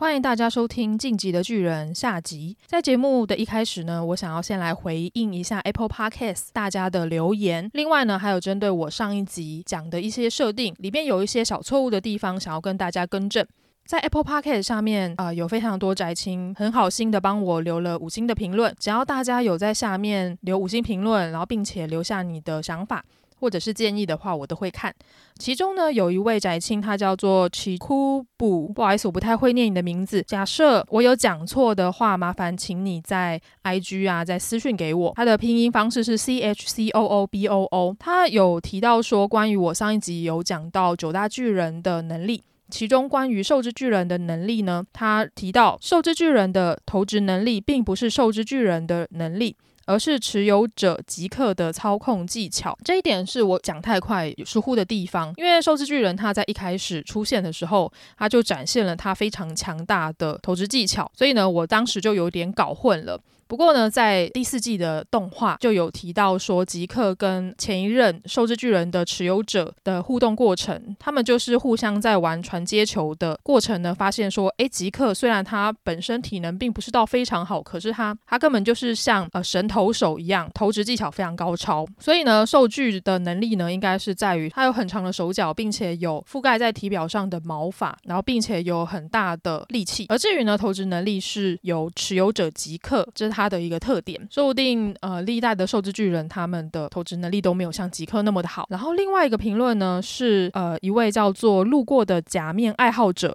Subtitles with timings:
[0.00, 2.56] 欢迎大家收听《晋级的巨人》下集。
[2.64, 7.68] 在节目的一开始呢，我想要先来回应一下 Apple Podcast 大家的留言。
[7.74, 13.46] 另外呢，还有针对我上一集讲的一些设定，里面有一些小错误的地方，想要跟大家更正。
[13.84, 18.74] 在 Apple Podcast 上面啊、有非常多宅青很好心的帮我留了五星的评论。
[18.80, 23.04] 只要大家有在下面留五星评论，然后并且留下你的想法。
[23.40, 24.94] 或者是建议的话，我都会看。
[25.38, 30.22] 其中呢，有一位宅青，他叫做 Chikubu，不好意思，我不太会念你的名字。
[30.26, 35.12] 假设我有讲错的话，麻烦请你在 IG 啊，再私讯给我。
[35.16, 37.96] 他的拼音方式是 C H C O O B O O。
[37.98, 49.56] 他有提到说，关于我上一集有讲到九大巨人的能力，其中关于兽之巨人的能力呢，他提到兽之巨人的投掷能力，并不是兽之巨人的能力。
[49.90, 55.34] 而是持有者即刻的操控技巧，这一点是我讲太快疏忽的地方。
[55.36, 63.20] 因为受制巨人他在一开始出现的时候，他就展现了他非常强大的投资技巧，所以呢，我当时就有点搞混了。
[63.50, 81.84] 不过呢，在第四季的动画就有提到说，吉克跟前一任受之巨人的持有者的互动过程，他们就是互相在玩传接球的过程呢，发现说，诶，吉克虽然他本身体能并不是到非常好，可是他他根本就是像呃神投手一样，投掷技巧非常高超。
[81.98, 90.06] 所以呢，受巨的能力呢，应该是在于他有很长的手脚，并且有覆盖在体表上的毛发，然后并且有很大的力气。
[90.08, 93.39] 而至于呢，投掷能力是由持有者吉克，这是他。
[93.40, 98.66] 他的一个特点，说不定呃历代的兽之巨人他们的投资能力都没有像吉克那么的好。
[98.68, 103.34] 然后另外一个评论呢是呃一位叫做路过的假面爱好者，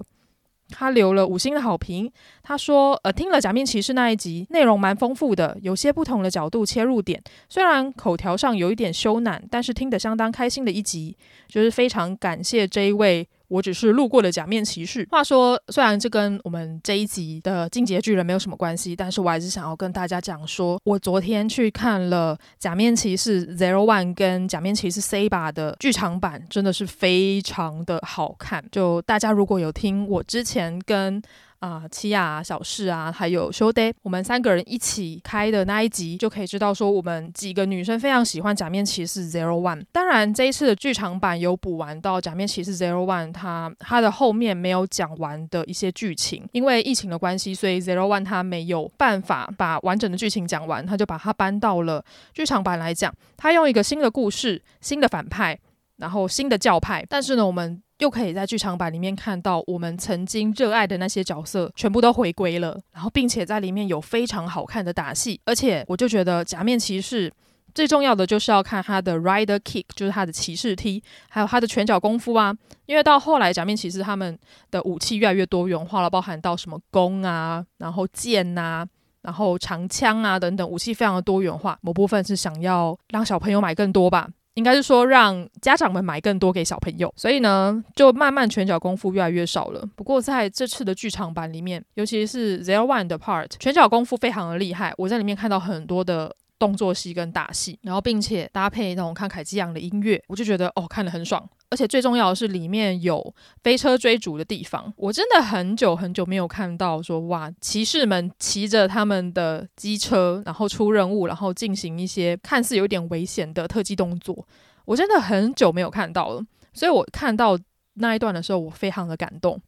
[0.70, 2.11] 他留了五星的好评。
[2.44, 11.17] 他说呃听了假面骑士那一集，内容蛮丰富的，有些不同的角度切入点，虽然口条上有一点羞赧，但是听得相当开心的一集，
[11.48, 13.28] 就是非常感谢这一位。
[13.47, 15.07] 我只是路过了假面骑士。
[15.11, 28.64] 话说，虽然这跟我们这一集的进阶巨人没有什么关系，但是我还是想要跟大家讲说，我昨天去看了假面骑士 Zero One 跟假面骑士 Saber 的剧场版，真的是非常的好看。
[28.71, 31.21] 就大家如果有听我之前跟
[31.60, 39.83] 啊，七亚、啊、小事啊，还有修 day，我们三个人一起开的那一集，就可以知道说，我们几个女生非常喜欢假面骑士 Zero One。
[39.92, 53.14] 当然，这一次的剧场版有补完到假面骑士 Zero One，它它的后面没有讲完的一些剧情，因为疫情的关系，所以 Zero One 它没有办法把完整的剧情讲完，他就把它搬到了剧场版来讲。
[53.38, 55.58] 他用一个新的故事、新的反派，
[55.98, 57.82] 然后新的教派，但是呢，我们。
[58.00, 67.32] 又可以在剧场版里面看到我们曾经热爱的那些角色全部都回归了，然后并且在里面有非常好看的打戏，而且我就觉得假面骑士
[67.73, 72.54] 最重要的就是要看他的 Rider Kick，就是他的骑士踢，还有他的拳脚功夫啊，
[72.86, 74.38] 因为到后来假面骑士他们
[74.72, 78.86] 的武器越来越多元化了，包含到什么弓啊，然后剑啊，
[79.22, 84.30] 然后长枪啊等等，武器非常的多元化，某部分是想要让小朋友买更多吧。
[84.55, 89.88] 应该是说让家长们买更多给小朋友，所以呢，就慢慢拳脚功夫越来越少了。
[89.95, 94.94] 不过在这次的剧场版里面，尤其是 Zero One 的 part，拳脚功夫非常的厉害。
[94.98, 101.48] 我在里面看到很多的动作戏跟打戏，然后并且搭配那种慷慨激昂的音乐，我就觉得哦，看得很爽。
[101.70, 103.33] 而且最重要的是，里面有
[103.64, 104.94] 飞车追逐的地方。
[104.95, 114.48] 我真的很久很久没有看到说，哇，骑士们骑着他们的机车，然后出任务，然后进行一些看似有点危险的特技动作。
[114.86, 117.58] 我真的很久没有看到了，所以我看到
[117.95, 119.60] 那一段的时候，我非常的感动。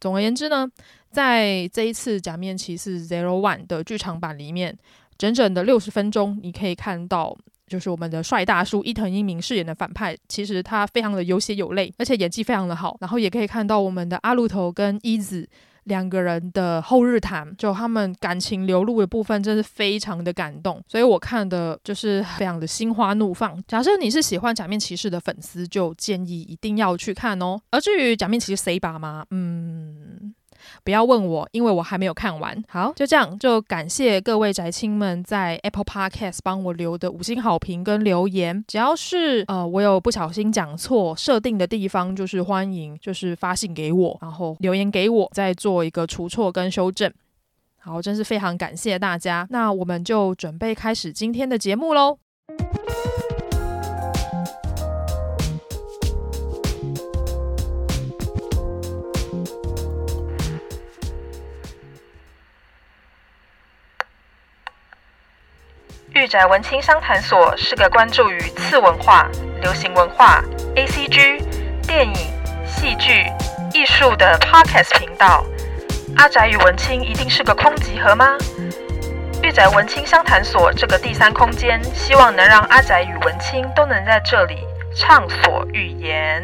[0.00, 0.68] 总而言之呢，
[1.10, 4.76] 在这一次假面骑士 Zero One 的剧场版里面，
[5.18, 7.36] 整整的六十分钟，你可以看到。
[7.68, 12.96] 就是我们的帅大叔伊藤英明饰演的反派，其实他非常的有血有泪，而且演技非常的好。
[12.98, 15.46] 然后也可以看到我们的阿鲁头跟伊子
[15.84, 20.82] 两个人的后日谈，就他们感情流露的部分，真是非常的感动。
[20.88, 23.62] 所以我看的就是非常的心花怒放。
[23.68, 27.60] 假设你是喜欢假面骑士的粉丝，就建议一定要去看哦。
[27.70, 29.26] 而至于假面骑士 Saber 吗？
[29.30, 30.32] 嗯。
[30.88, 32.64] 不要问我，因为我还没有看完。
[32.66, 38.64] 好，就这样，就感谢各位宅青们在 Apple Podcast 帮我留的五星好评跟留言。
[38.66, 47.12] 只要是呃我有不小心讲错设定的地方，就是欢迎就是发信给我，然后留言给我，再做一个除错跟修正。
[47.76, 49.46] 好，真是非常感谢大家。
[49.50, 52.16] 那我们就准备开始今天的节目喽。
[66.18, 69.30] 御宅文青商谈所是个关注于次文化、
[69.62, 70.42] 流行文化、
[70.74, 71.40] ACG、
[71.86, 72.12] 电影、
[72.66, 73.24] 戏剧、
[73.72, 75.46] 艺术的 Podcast 频道。
[76.16, 78.36] 阿宅与文青一定是个空集合吗？
[79.44, 84.56] 御宅文青相谈所这个第三空间，希望能让阿宅与文青都能在这里
[84.96, 86.42] 畅所欲言。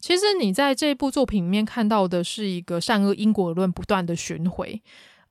[0.00, 4.82] 其实你在这部作品里面看到的是一个善恶因果论不断的巡回。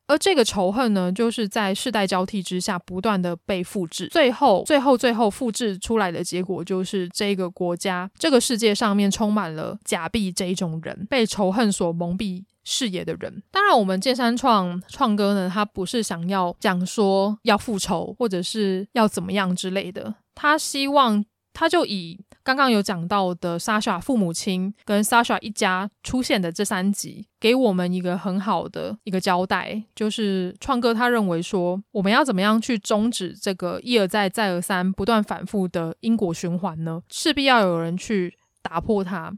[0.09, 13.43] 而这个仇恨呢，就是在世代交替之下不断的被复制，最后、最后、最后复制出来的结果，就是这个国家、这个世界上面充满了假币这一种人，被仇恨所蒙蔽视野的人。
[13.51, 21.23] 当然，我们剑山创创哥呢，他不是想要讲说要复仇，或者是要怎么样之类的，他希望
[21.53, 22.19] 他就以。
[22.43, 37.01] 刚刚有讲到的 Sasha 父母亲跟 Sasha 一家出现的这三集，给我们一个很好的一个交代，就是创哥他认为说，我们要怎么样去终止这个一而再再而三不断反复的因果循环呢？
[37.09, 39.31] 势必要有人去打破它，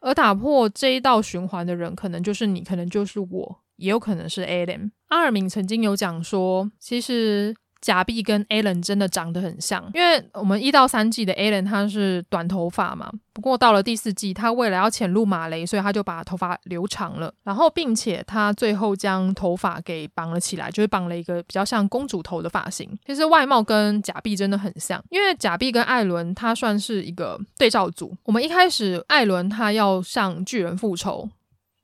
[0.00, 4.90] 而打破这一道循环的人，可能就是你，可能就是我，也有可能是 Adam。
[5.08, 7.54] 阿尔敏曾经有讲说，其实。
[7.86, 22.90] 贾碧跟 Alan 真的长得很像，因为我们一到三季的 Alan 他是短头发嘛，不过到了第四季，他为了要潜入马雷，所以他就把头发留长了，然后并且他最后将头发给绑了起来，就是绑了一个比较像公主头的发型。
[23.06, 28.12] 其实外貌跟贾碧真的很像，因为贾碧跟艾伦他算是一个对照组。
[28.24, 31.30] 我们一开始艾伦他要向巨人复仇。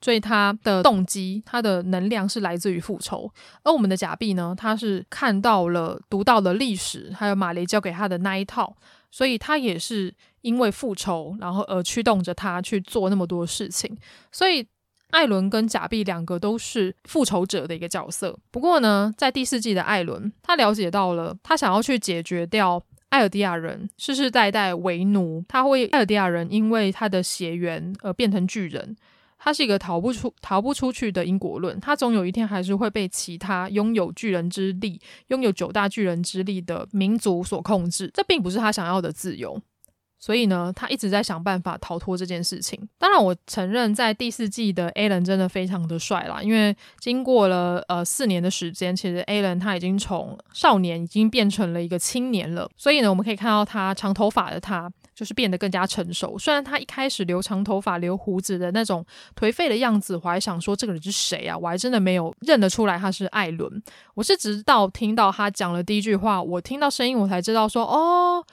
[0.02, 3.32] 所以他的动机，他的能量是来自于复仇，
[3.62, 8.76] 而我们的贾碧呢，他是看到了、读到了历史，还有马雷教给他的那一套，
[9.12, 13.96] 所以他也是因为复仇，然后而驱动着他去做那么多事情。
[14.32, 14.66] 所以
[15.10, 18.36] 艾伦跟贾碧两个都是复仇者的一个角色。
[18.50, 28.96] 不过呢，在第四季的艾伦，他了解到了，他想要去解决掉艾尔迪亚人世世代代为奴，他会艾尔迪亚人因为他的血缘而变成巨人。
[29.44, 38.08] 它是一个逃不出、逃不出去的因果论，它总有一天还是会被其他拥有巨人之力、拥有九大巨人之力的民族所控制。
[38.14, 39.60] 这并不是他想要的自由，
[40.20, 42.88] 所以呢，他一直在想办法逃脱这件事情。
[42.98, 52.70] 当然，我承认在第四季的 A 人真的非常的帅啦，因为经过了呃四年的时间，其实 A 人他已经从少年已经变成了一个青年了。
[52.76, 54.88] 所以呢，我们可以看到他长头发的他。
[55.22, 56.36] 就是变得更加成熟。
[56.36, 59.06] 虽然他一开始留长头发、留胡子的那种
[59.38, 61.56] 颓废的样子，我还想说这个人是谁啊？
[61.56, 63.80] 我还真的没有认得出来他是艾伦。
[64.14, 68.44] 我是直到听到他讲了第一句话，我听到声音，我才知道说哦，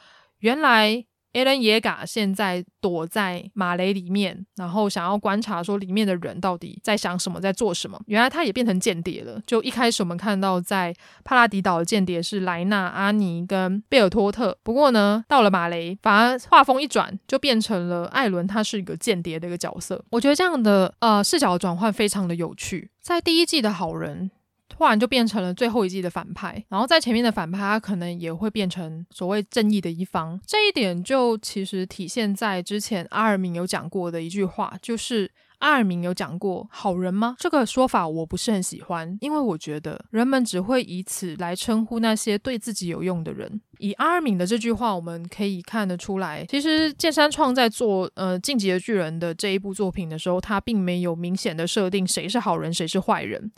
[0.41, 1.03] 原来。
[1.31, 8.01] 艾伦耶嘎现在躲在马雷里面，然后想要观察说里面的人到底在想什么，在做什么。
[8.07, 9.39] 原来他也变成间谍了。
[9.45, 10.93] 就一开始我们看到在
[11.23, 20.03] 帕拉迪岛的间谍是莱纳、阿尼跟贝尔托特，不过呢，到了马雷，反而画风一转，就变成了艾伦，他是一个间谍的一个角色。
[20.09, 22.89] 我觉得这样的呃视角转换非常的有趣。
[23.01, 24.31] 在第一季的好人。
[24.69, 30.39] 突然就变成了最后一季的反派，然后在前面的反派，他可能也会变成所谓正义的一方。
[30.45, 43.59] 这一点就其实体现在之前阿尔敏有讲过的一句话，就是阿尔敏有讲过“好人吗”这个说法，我不是很喜欢，因为我觉得人们只会以此来称呼那些对自己有用的人。
[43.79, 53.51] 以阿尔敏的这句话，我们可以看得出来，其实剑山创在做呃《进击的巨人》的这一部作品的时候，他并没有明显的设定谁是好人，谁是坏人。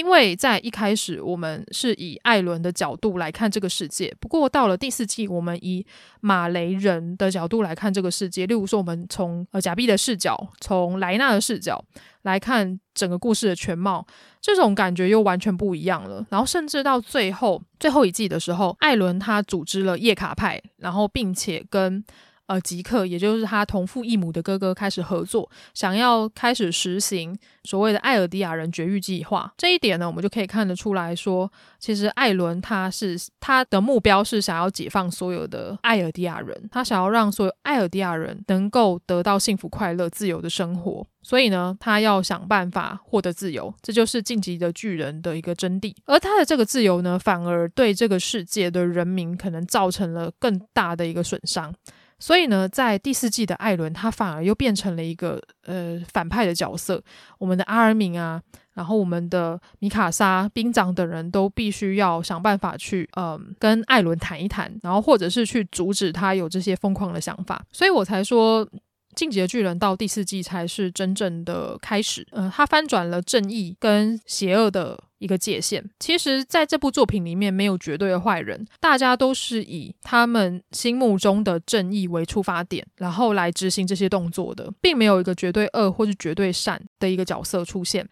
[0.00, 4.10] 因为在一开始，我们是以艾伦的角度来看这个世界。
[4.18, 5.84] 不过到了第四季，我们以
[6.22, 8.46] 马雷人的角度来看这个世界。
[8.46, 11.84] 例如说，我们从呃贾碧的视角，从莱纳的视角
[12.22, 14.06] 来看整个故事的全貌，
[14.40, 16.26] 这种感觉又完全不一样了。
[16.30, 22.02] 然后甚至到最后最后一季的时候，艾伦他组织了叶卡派，然后并且跟。
[22.50, 29.54] 呃，吉克，也就是他同父异母的哥哥，开始合作，想要开始实行所谓的艾尔迪亚人绝育计划。
[29.56, 41.06] 这一点呢，我们就可以看得出来说，其实艾伦他是他的目标是想要解放所有的艾尔迪亚人，他想要让所有艾尔迪亚人能够得到幸福、快乐、自由的生活。
[41.22, 45.94] 所以呢，他要想办法获得自由，这就是晋级的巨人的一个真谛。
[46.04, 51.72] 而他的这个自由呢，反而对这个世界的人民可能造成了更大的一个损伤。
[52.20, 57.02] 所以呢，在第四季的艾伦，他反而又变成了一个呃反派的角色。
[57.38, 58.40] 我们的阿尔敏啊，
[58.74, 67.64] 然后我们的米卡莎、兵长等人都必须要想办法去嗯、呃、跟艾伦谈一谈，然后或者是去阻止他有这些疯狂的想法。
[67.72, 68.64] 所以我才说，
[69.14, 72.26] 《进击的巨人》到第四季才是真正的开始。
[72.30, 75.88] 呃，他翻转了正义跟邪恶的一个界限。
[75.98, 88.08] 其实，在这部作品里面，没有绝对的坏人，大家都是以他们心目中的正义为出发点，然后来执行这些动作的，并没有一个绝对恶或是绝对善的一个角色出现。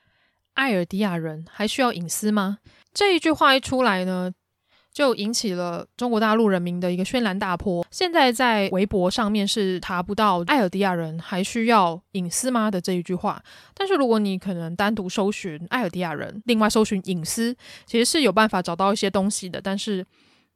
[0.54, 2.58] 艾尔迪亚人还需要隐私吗？
[2.92, 4.32] 这一句话一出来呢，
[4.98, 7.86] 就引起了中国大陆人民的一个轩然大波。
[7.88, 13.40] 现在在微博上面是查不到“艾尔迪亚人还需要隐私吗”的这一句话，
[13.74, 19.60] 但是如果你可能单独搜寻“艾尔迪亚人”，另外搜寻“隐私”，其实是有办法找到一些东西的。
[19.60, 20.04] 但是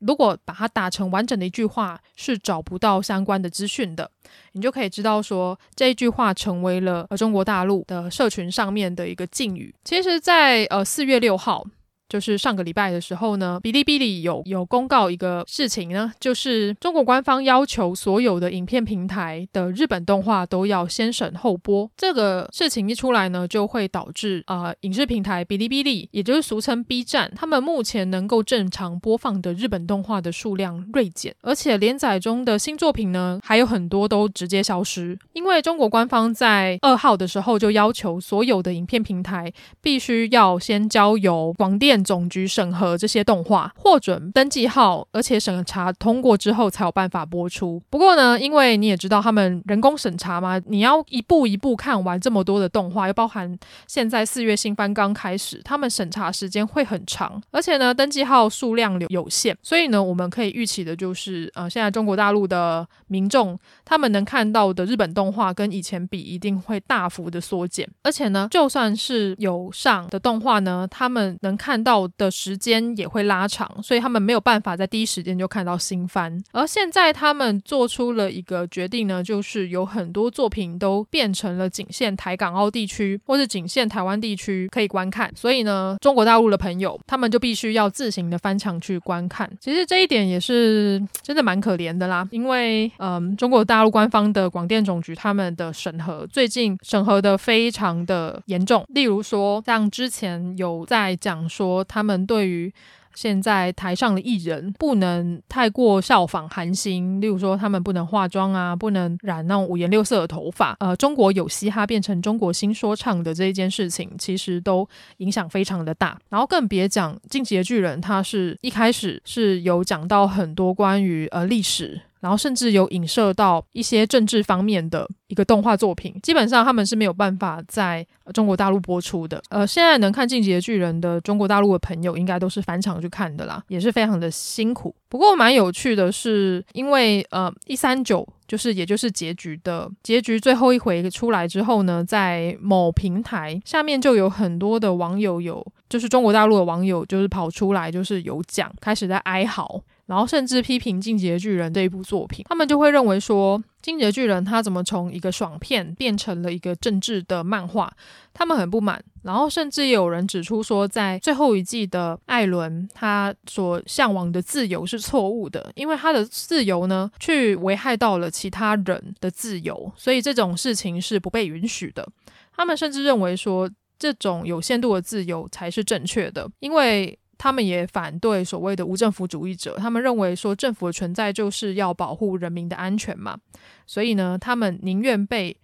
[0.01, 4.11] 如果把它打成完整的一句话，是找不到相关的资讯的。
[4.55, 9.73] 你就可以知道说，这一句话成为了中国大陆的社群上面的一个禁语。
[9.85, 11.65] 其实，在呃四月六号。
[12.13, 21.91] 就是上个礼拜的时候呢，哔哩哔哩有有公告一个事情呢，就是中国官方要求所有的影片平台的日本动画都要先审后播。
[21.97, 35.19] 这个事情一出来呢，就会导致啊、呃，影视平台哔哩哔哩，也就是俗称 B 站，他们目前能够正常播放的日本动画的数量锐减，而且连载中的新作品呢，还有很多都直接消失。
[35.33, 39.51] 因为中国官方在二号的时候就要求所有的影片平台
[39.81, 42.02] 必须要先交由广电。
[42.03, 47.83] 总局审核这些动画，获准登记号，而且审查通过之后才有办法播出。
[47.91, 67.89] 不过呢，因为你也知道他们人工审查嘛，你要一步一步看完这么多的动画，又包含现在四月新番刚开始，他们审查时间会很长，而且呢，登记号数量有限，所以呢，我们可以预期的就是，呃，现在中国大陆的民众他们能看到的日本动画跟以前比，一定会大幅的缩减。
[68.03, 71.92] 而且呢，就算是有上的动画呢，他们能看到。
[71.93, 76.43] 到的时间也会拉长，所以他们没有办法在第一时间就看到新番。
[76.51, 85.31] 而现在他们做出了一个决定呢，就是有很多作品都变成了仅限台港澳地区或是仅限台湾地区可以观看。
[85.37, 89.51] 所以呢，中国大陆的朋友他们就必须要自行的翻墙去观看。
[89.61, 101.82] 其实这一点也是真的蛮可怜的啦，因为嗯，中国大陆官方的广电总局他们的审核最近审核的非常的严重，例如说像之前有在讲说。
[101.85, 102.73] 他们对于
[103.15, 110.75] 现在台上的艺人不能太过效仿韩星，例如说他们不能化妆啊，不能染那种五颜六色的头发。
[110.81, 116.19] 呃，中国有嘻哈变成中国新说唱的这一件事情，其实都影响非常的大。
[116.31, 122.01] 然后更别讲《进击的巨人》，他是一开始是有讲到很多关于呃历史。
[122.23, 129.43] 然后甚至有影射到一些政治方面的一个动画作品，基本上他们是没有办法在中国大陆播出的。
[129.51, 134.95] 呃，现在能看《进击的巨人》的中国大陆的朋友，应该都是返场去看的啦，也是非常的辛苦。
[135.09, 149.83] 不过蛮有趣的是，因为呃一三九就是也就是结局的结局最后一回出来之后呢，在某平台下面就有很多的网友有，就是中国大陆的网友就是跑出来就是有讲，开始在哀嚎。
[150.13, 157.91] 然后甚至批评《进击的巨人》这一部作品，他们就会认为说，《进击的巨人》他怎么从一个爽片变成了一个政治的漫画？
[158.35, 159.03] 他们很不满。
[159.23, 172.07] 然后甚至也有人指出说，在最后一季的艾伦，他所向往的自由是错误的，因为他的自由呢，去危害到了其他人的自由，所以这种事情是不被允许的。
[172.55, 177.19] 他们甚至认为说，这种有限度的自由才是正确的，因为。
[177.43, 183.37] 他们也反对所谓的无政府主义者，他们认为说政府的存在就是要保护人民的安全嘛，
[183.85, 185.57] 所以呢，他们宁愿被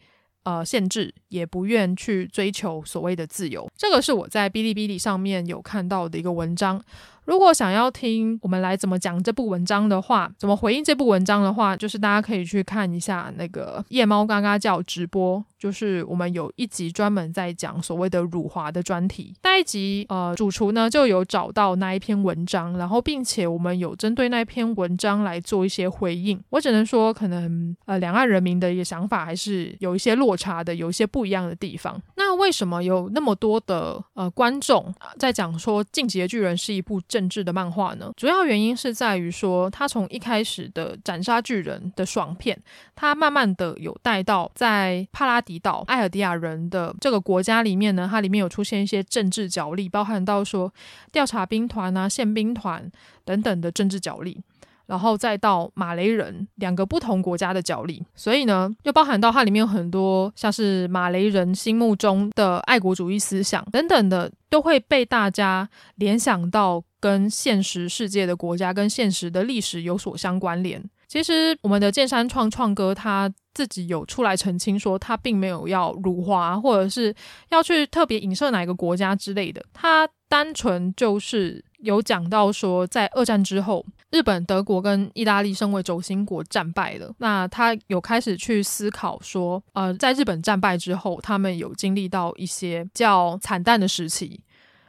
[0.42, 3.70] 呃限制，也不愿去追求所谓的自由。
[3.76, 6.82] 这个是我在哔哩哔哩上面有看到的一个文章。
[7.26, 19.34] 如果想要听我们来怎么讲这部文章的话，怎么回应这部文章的话，就是大家可以去看一下那个夜猫嘎嘎叫直播，就是我们有一集专门在讲所谓的辱华的专题。
[19.42, 26.40] 那一集呃，主厨呢就有找到那一篇文章，然后并且我们有针对那篇文章来做一些回应。
[26.50, 32.00] 我只能说，可能呃两岸人民的一个想法还是有一些落差的，有一些不一样的地方。
[32.16, 38.12] 那为什么有那么多的呃观众在讲说《进击的巨人》是一部政治的漫画呢？
[38.16, 42.60] 主要原因是在于说，他从一开始的斩杀巨人的爽片，
[42.94, 50.70] 他慢慢的有带到在帕拉迪岛艾尔迪亚人的这个国家里面呢，它里面有出现一些政治角力，包含到说
[51.10, 52.90] 调查兵团啊、宪兵团
[53.24, 54.42] 等等的政治角力。
[54.86, 70.82] 然后再到马雷人两个不同国家的角力，所以呢，又包含到它里面有很多像是马雷人心目中的爱国主义思想等等的，都会被大家联想到跟现实世界的国家跟现实的历史有所相关联。
[71.06, 77.12] 其实我们的剑山创创哥他自己有出来澄清说，他并没有要辱华，或者是
[77.48, 79.60] 要去特别影射哪个国家之类的。
[79.72, 87.12] 他单纯就是有讲到说，在二战之后，日本、德国跟意大利身为轴心国战败了。
[87.18, 94.40] 那他有开始去思考说，呃，在日本战败之后，他们有经历到一些较惨淡的时期。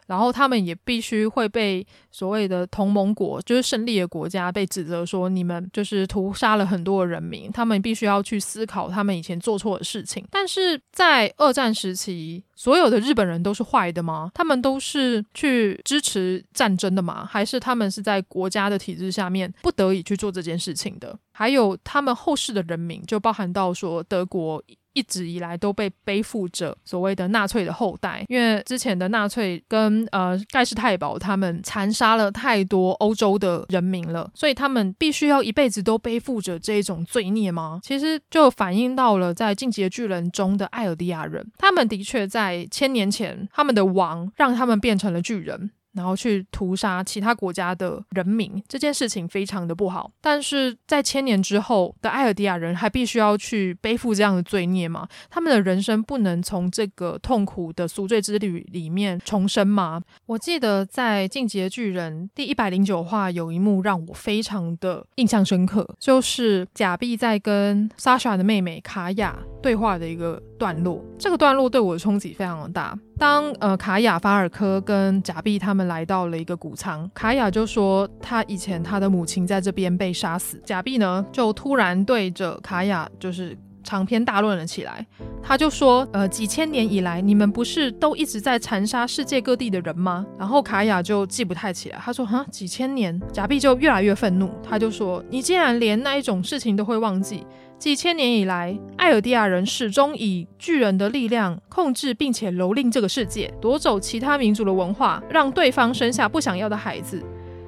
[0.10, 7.52] 然后他们也必须会被所谓的同盟国，就是胜利的国家，被指责说你们就是屠杀了很多的人民。
[7.52, 10.26] 他们必须要去思考他们以前做错的事情。
[10.32, 14.32] 但是在二战时期，所有的日本人都是坏的吗？
[14.34, 17.24] 他们都是去支持战争的吗？
[17.30, 21.16] 还是他们是在国家的体制下面不得已去做这件事情的？
[21.32, 24.64] 还有他们后世的人民，就包含到说德国。
[25.00, 37.80] 一直以来都被背负着所谓的纳粹的后代，因为之前的纳粹跟呃盖世太保他们残杀了太多欧洲的人民了，所以他们必须要一辈子都背负着这种罪孽吗？
[37.82, 45.72] 其实就反映到了在《进击的巨人》中的艾尔迪亚人，他们的确在千年前，他们的王让他们变成了巨人。
[45.94, 50.12] 然后去屠杀其他国家的人民，这件事情非常的不好。
[50.22, 55.08] 但是在千年之后的艾尔迪亚人还必须要去背负这样的罪孽吗？
[55.30, 60.02] 他们的人生不能从这个痛苦的赎罪之旅里面重生吗？
[60.26, 71.04] 我记得在《进阶巨人》第一百零九话有一幕让我非常的印象深刻，就是贾碧在跟莎莎的妹妹卡雅对话的一个段落。
[71.18, 72.98] 这个段落对我的冲击非常的大。
[73.18, 85.06] 当呃卡雅法尔科跟贾碧他们来到了一个谷仓，卡雅就说他以前他的母亲在这边被杀死，贾碧呢就突然对着卡雅就是长篇大论了起来，
[85.42, 90.26] 他就说呃几千年以来你们不是都一直在残杀世界各地的人吗？
[90.38, 97.46] 然后卡雅就记不太起来，他说哈几千年，贾碧就越来越愤怒，他就说你竟然连那一种事情都会忘记。
[97.78, 107.24] 几千年以来，艾尔迪亚人始终以巨人的力量控制并且蹂躏这个世界，夺走其他民族的文化，让对方生下不想要的孩子，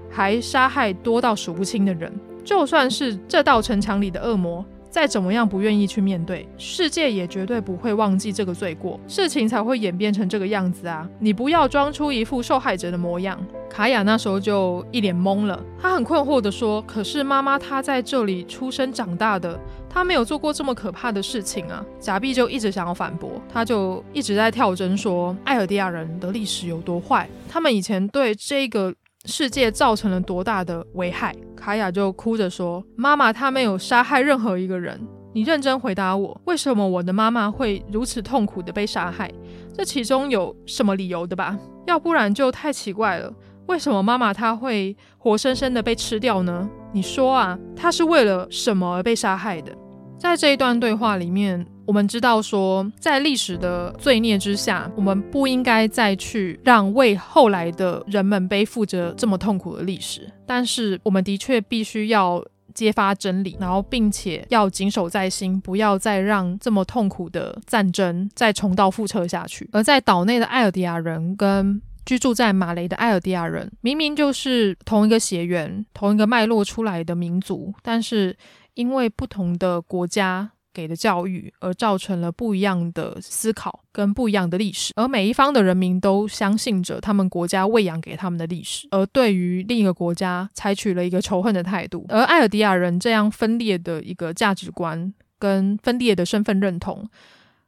[0.09, 2.11] 还杀害多到数不清的人。
[2.43, 11.09] 就算是这道城墙里的恶魔，再怎么样不愿意去面对，世界也绝对不会忘记这个罪过，事情才会演变成这个样子啊！
[11.17, 13.39] 你不要装出一副受害者的模样。
[13.69, 19.57] 卡雅那时候就一脸懵了，她很困惑地说：“可是妈妈，她在这里出生长大的，
[19.89, 28.93] 她没有做过这么可怕的事情啊！”贾碧就一直想要反驳，他就一直在跳针说艾尔迪亚人的历史有多坏，他们以前对这个。
[29.25, 31.35] 世界造成了多大的危害？
[31.55, 34.99] 卡雅就哭着说：“妈妈，她没有杀害任何一个人。
[35.33, 39.31] 你认真回答我，为什么我的妈妈会如此痛苦地被杀害？
[39.73, 41.57] 这其中有什么理由的吧？
[41.85, 43.31] 要不然就太奇怪了。
[43.67, 46.67] 为什么妈妈她会活生生地被吃掉呢？
[46.91, 49.71] 你说啊，她是为了什么而被杀害的？”
[50.17, 60.31] 在这一段对话里面，我们知道说，在历史的罪孽之下，我们不应该再去让为后来的人们背负着这么痛苦的历史。
[60.45, 69.67] 但是，我们的确必须要揭发真理，然后并且要谨守在心，不要再让这么痛苦的战争再重蹈覆辙下去。
[69.73, 78.37] 而在岛内的艾尔迪亚人跟居住在马雷的艾尔迪亚人，明明就是同一个血缘、同一个脉络出来的民族，但是。
[78.75, 92.05] 因为不同的国家给的教育，而造成了不一样的思考跟不一样的历史，而每一方的人民都相信着他们国家喂养给他们的历史，而对于另一个国家采取了一个仇恨的态度。
[92.09, 97.09] 而艾尔迪亚人这样分裂的一个价值观跟分裂的身份认同。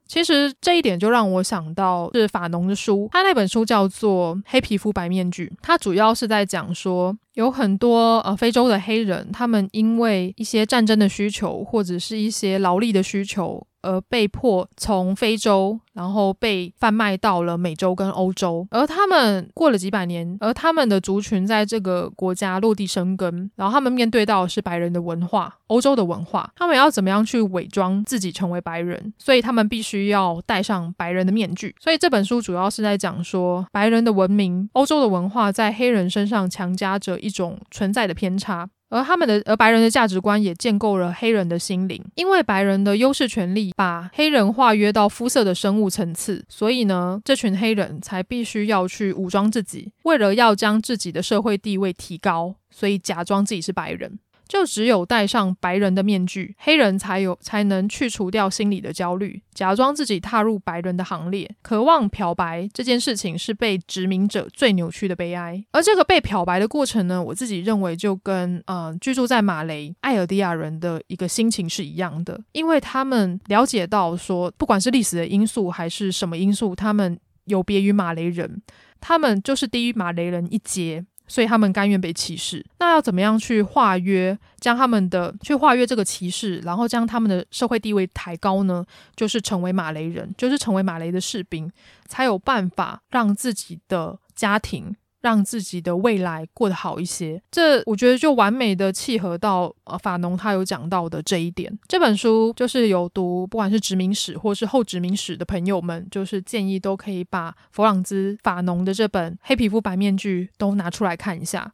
[0.07, 13.65] 其实这一点就让我想到是法农的书，他那本书叫做《黑皮肤白面具》，他主要是在讲说有很多呃非洲的黑人，他们因为一些战争的需求或者是一些劳力的需求。
[13.84, 29.13] 而被迫从非洲，然后被贩卖到了美洲跟欧洲，而他们过了几百年，而他们的族群在这个国家落地生根，然后他们面对到的是白人的文化、欧洲的文化，他们要怎么样去伪装自己成为白人？
[29.19, 31.76] 所以他们必须要戴上白人的面具。
[31.80, 38.69] 所以这本书主要是在讲说，白人的文明、欧洲的文化在黑人身上强加着一种存在的偏差。
[38.93, 54.19] 而他们的，而白人的价值观也建构了黑人的心灵，因为白人的优势权利把黑人化约到肤色的生物层次，所以呢，这群黑人才必须要去武装自己，为了要将自己的社会地位提高，所以假装自己是白人。
[54.47, 61.49] 就只有戴上白人的面具，黑人才有才能去除掉心里的焦虑，假装自己踏入白人的行列。
[61.62, 78.62] 渴望漂白这件事情是被殖民者最扭曲的悲哀，而这个被漂白的过程呢，我自己认为就跟嗯、居住在马雷艾尔迪亚人的一个心情是一样的，因为他们了解到说，不管是历史的因素还是什么因素，他们有别于马雷人，
[78.99, 81.06] 他们就是低于马雷人一阶。
[81.34, 88.86] 所以他们甘愿被歧视，那要怎么样去化约，将他们的去化约这个歧视，然后将他们的社会地位抬高呢？
[89.15, 91.72] 就是成为马雷人，就是成为马雷的士兵，
[92.06, 94.96] 才有办法让自己的家庭。
[95.23, 101.79] 让自己的未来过得好一些，这我觉得就完美的契合到呃法农他有讲到的这一点。
[101.88, 111.71] 这本书就是有读不管是殖民史或是后殖民史的朋友们，就是建议都可以把弗朗兹法农的这本《黑皮肤白面具》都拿出来看一下。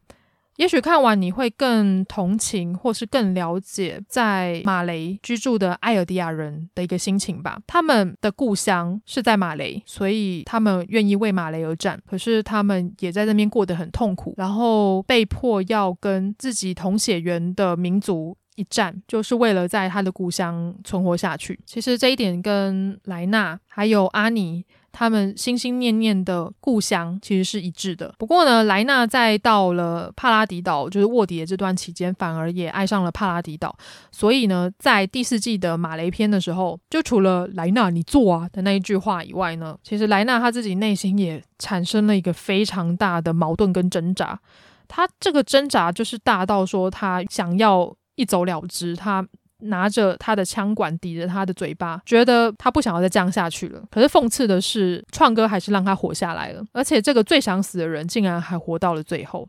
[0.59, 7.57] 也许看完你会更同情，或是更了解在马雷居住的艾尔迪亚人的一个心情吧。
[7.65, 11.97] 他们的故乡是在马雷，所以他们愿意为马雷而战。
[12.05, 21.57] 可是他们也在那边过得很痛苦，然后被迫要跟自己同血缘的民族一战，就是为了在他的故乡存活下去。
[21.65, 24.65] 其实这一点跟莱纳还有阿尼。
[24.91, 28.13] 他们心心念念的故乡其实是一致的。
[28.17, 33.75] 不过呢，莱纳在到了帕拉迪岛，就是卧底的这段期间，反而也爱上了帕拉迪岛。
[34.11, 44.39] 所以呢，在第四季的马雷篇的时候，就除了莱纳你做啊的那一句话以外呢，其实莱纳他自己内心也产生了一个非常大的矛盾跟挣扎。
[44.87, 49.25] 他这个挣扎就是大到说，他想要一走了之，他。
[49.59, 53.81] 拿着他的枪管抵着他的嘴巴，觉得他不想要再这样下去了。
[53.91, 59.47] 可是讽刺的是，创哥还是让他活下来了，而且这个最想死的人竟然还活到了最后。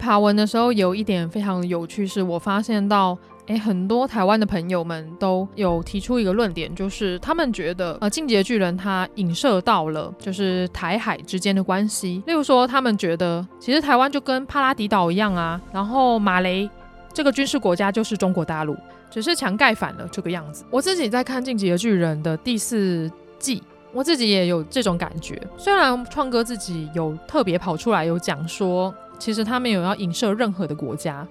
[0.00, 16.68] 爬文的时候，有一点非常有趣，是我发现到，诶，很多台湾的朋友们都有提出一个论点，就是他们觉得，呃，进击的巨人他影射到了就是台海之间的关系，例如说，他们觉得其实台湾就跟帕拉迪岛一样啊，然后马雷
[17.12, 18.74] 这个军事国家就是中国大陆，
[19.10, 20.64] 只是墙盖反了这个样子。
[20.70, 28.94] 我自己在看进击的巨人的第四季，我自己也有这种感觉，虽然创哥自己有特别跑出来有讲说。
[29.20, 31.24] 其实他没有要影射任何的国家，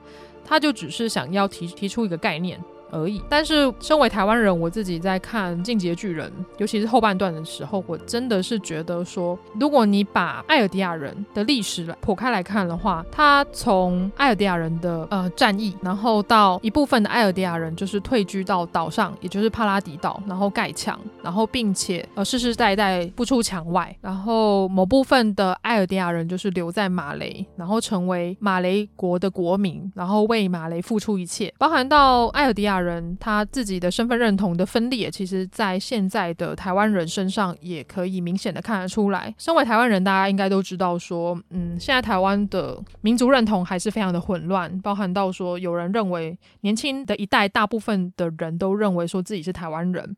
[0.46, 2.58] 他就只是想要提提出一个概念。
[2.92, 3.22] 而已。
[3.30, 32.79] 但是，身为台湾人，我自己在看《进击的巨人》，尤其是后半段的时候，我真的是觉得说，如果你把艾尔迪亚人的历史来剖开来看的话，他从艾尔迪亚人的呃战役，然后到一部分的艾尔迪亚人就是退居到岛上，也就是帕拉迪岛，然后盖墙，然后并且呃世世代代不出墙外，然后某部分的艾尔迪亚人就是留在马雷，然后成为马雷国的国民，然后为马雷付出一切，包含到艾尔迪亚。
[32.80, 39.34] 人他自己的身份认同的分裂，其实，在现在的台湾人身上也可以明显的看得出来。
[39.38, 50.16] 身为台湾人，大家应该都知道说，嗯，现在台湾的民族认同还是非常的混乱，包含到说，有人认为年轻的一代大部分的人都认为说自己是台湾人，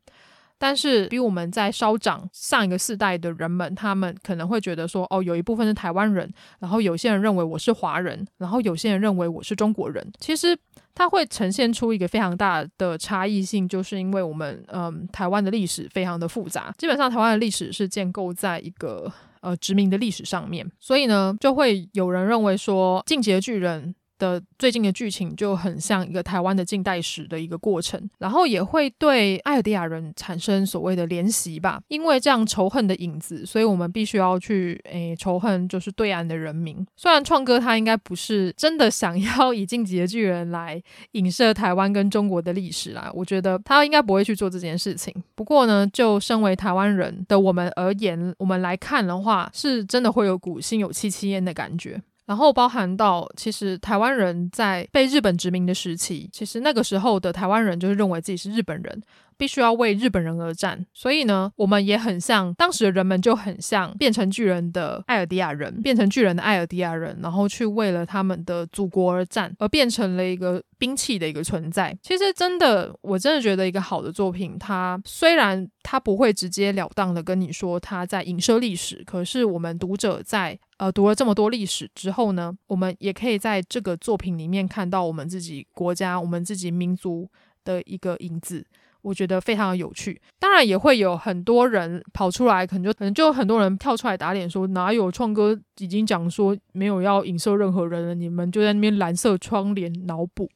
[0.61, 10.55] 但是比我们在稍长上一个世代的人们，他们可能会觉得说，哦，有一部分是台湾人，然后有些人认为我是华人，然后有些人认为我是中国人，其实。
[10.93, 36.85] 它会呈现出一个非常大的差异性，就是因为我们嗯台湾的历史非常的复杂，基本上台湾的历史是建构在一个呃殖民的历史上面，所以呢就会有人认为说，进击的巨人的最近的剧情就很像一个台湾的近代史的一个过程，然后也会对艾尔迪亚人产生所谓的怜惜吧，因为这样仇恨的影子，所以我们必须要去诶仇恨就是对岸的人民。
[36.95, 40.79] 虽然创哥他应该不是真的想要以进击的巨人来
[41.13, 45.11] 影射台湾跟中国的历史啦，我觉得他应该不会去做这件事情。
[45.33, 51.99] 不过呢，就身为台湾人的我们而言，我们来看的话，是真的会有股心有戚戚焉的感觉。
[52.31, 59.03] 然后包含到，其实台湾人在被日本殖民的时期，其实那个时候的台湾人就是认为自己是日本人，
[59.35, 60.85] 必须要为日本人而战。
[60.93, 71.93] 所以呢，我们也很像当时的人们，就很像变成巨人的艾尔迪亚人，变成巨人的艾尔迪亚人，然后去为了他们的祖国而战，而变成了一个兵器的一个存在。
[72.01, 80.57] 其实真的，我真的觉得一个好的作品，它虽然它不会直截了当的跟你说它在影射历史，可是我们读者在。
[80.81, 87.29] 呃，读了这么多历史之后呢，我们也可以在这个作品里面看到我们自己国家、我们自己民族
[87.63, 88.65] 的一个影子，
[89.03, 90.19] 我觉得非常的有趣。
[90.39, 100.49] 当然，也会有很多人跑出来，可能就可能就很多人跳出来打脸说，哪有创哥已经讲说没有要影射任何人了，你们就在那边蓝色窗帘脑补。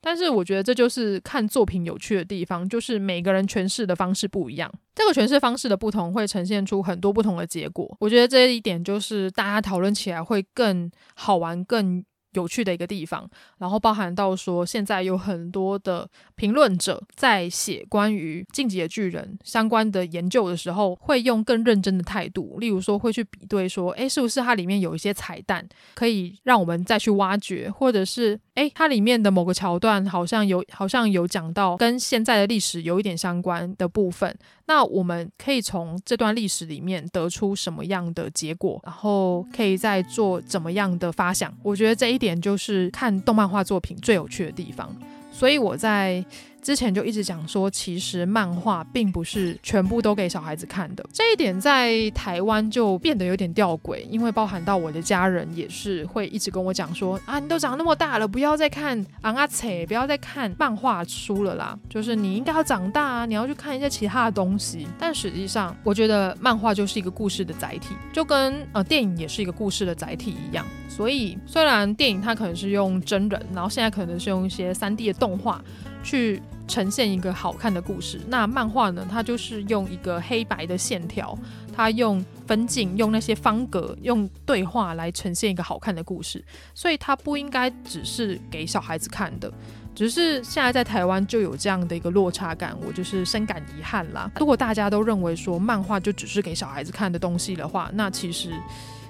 [0.00, 7.96] 但是我觉得这就是看作品有趣的地方，就是每个人诠释的方式不一样，这个诠释方式的不同会呈现出很多不同的结果。
[8.00, 12.04] 我觉得这一点就是大家讨论起来会更好玩、更。
[12.34, 34.36] 有趣的一个地方，然后包含到说，现在有很多的评论者在写关于《进击的巨人》相关的研究的时候，会用更认真的态度，例如说会去比对说，诶，是不是它里面有一些彩蛋可以让我们再去挖掘，或者是诶，它里面的某个桥段好像有好像有讲到跟现在的历史有一点相关的部分。
[34.66, 41.56] 那我们可以从这段历史里面得出什么样的结果，然后可以再做怎么样的发想？
[41.62, 44.92] 我觉得这一点就是看动漫画作品最有趣的地方。
[45.30, 46.24] 所以我在
[46.68, 51.02] 之前就一直讲说，其实漫画并不是全部都给小孩子看的。
[51.10, 61.74] 这一点在台湾就变得有点吊诡，因为包含到我的家人也是会一直跟我讲说啊，你都长那么大了，不要再看昂啊切，不要再看漫画书了啦。
[61.88, 64.86] 就是你应该要长大啊，你要去看一些其他的东西。
[64.98, 70.66] 但实际上，我觉得漫画就是一个故事的载体，就跟呃电影也是一个故事的载体一样。
[70.86, 75.64] 所以虽然电影它可能是用真人，然后现在可能是用一些 3D 的动画
[76.02, 76.42] 去。
[76.68, 78.20] 呈现一个好看的故事。
[78.28, 79.04] 那漫画呢？
[79.10, 81.36] 它就是用一个黑白的线条，
[81.74, 86.44] 它用分镜、用那些方格、用对话来呈现一个好看的故事。
[86.74, 89.50] 所以它不应该只是给小孩子看的。
[89.94, 94.30] 只是现在在台湾就有这样的一个落差感，我就是深感遗憾啦。
[94.38, 98.52] 如果大家都认为说漫画就只是给小孩子看的东西的话，那其实。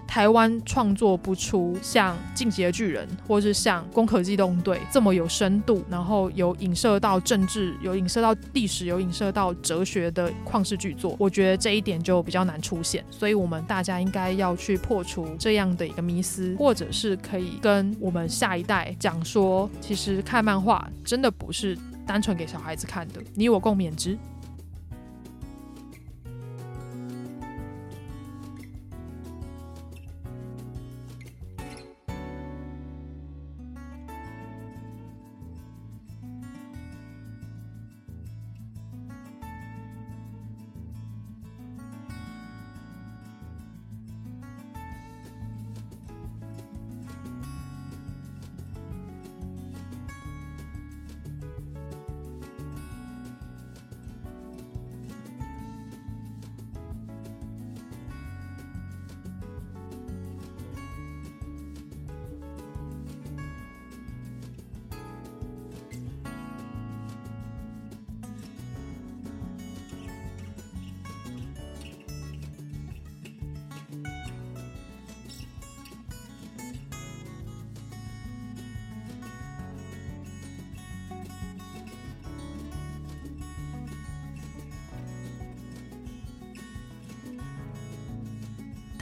[0.09, 13.05] 台湾创作不出像《进击的巨人》或是像《攻壳机动队》这么有深度，然后有影射到政治、有影射到历史、有影射到哲学的旷世巨作，我觉得这一点就比较难出现。
[13.11, 24.16] 所以，我们大家应该要去破除这样的一个迷思，或者是可以跟我们下一代讲说，其实看漫画真的不是单纯给小孩子看的，你我共勉之。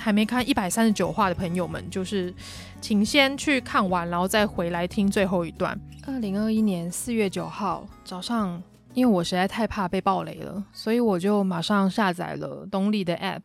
[0.07, 2.33] 还没看一百三十九话的朋友们，就是
[2.81, 5.77] 请先去看完，然后再回来听最后一段。
[6.07, 8.63] 二零二一年四月九号早上，
[8.95, 13.43] 因为我实在太怕被爆雷了，所以我就马上下载了东立的 App，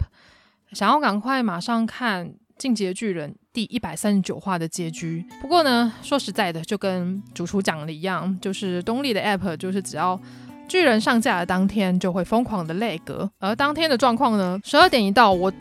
[0.74, 2.28] 想要赶快马上看
[2.60, 5.26] 《进击的巨人》第一百三十九话的结局。
[5.41, 10.21] 不过呢，说实在的，就跟主厨讲的一样，就是东立的 App 就是只要
[10.67, 15.52] 巨人上架的当天就会疯狂的 lag，而当天的状况呢，十二点一到我。